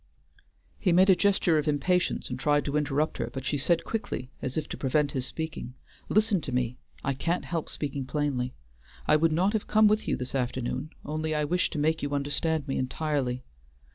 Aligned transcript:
He 0.79 0.91
made 0.91 1.11
a 1.11 1.15
gesture 1.15 1.59
of 1.59 1.67
impatience 1.67 2.31
and 2.31 2.39
tried 2.39 2.65
to 2.65 2.75
interrupt 2.75 3.19
her, 3.19 3.29
but 3.31 3.45
she 3.45 3.59
said 3.59 3.83
quickly, 3.83 4.31
as 4.41 4.57
if 4.57 4.67
to 4.69 4.75
prevent 4.75 5.11
his 5.11 5.27
speaking: 5.27 5.75
"Listen 6.09 6.41
to 6.41 6.51
me. 6.51 6.79
I 7.03 7.13
can't 7.13 7.45
help 7.45 7.69
speaking 7.69 8.07
plainly. 8.07 8.55
I 9.07 9.15
would 9.15 9.31
not 9.31 9.53
have 9.53 9.67
come 9.67 9.87
with 9.87 10.07
you 10.07 10.17
this 10.17 10.33
afternoon, 10.33 10.89
only 11.05 11.35
I 11.35 11.43
wished 11.43 11.71
to 11.73 11.77
make 11.77 12.01
you 12.01 12.15
understand 12.15 12.67
me 12.67 12.79
entirely. 12.79 13.43